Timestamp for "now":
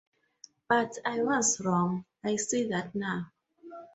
2.95-3.31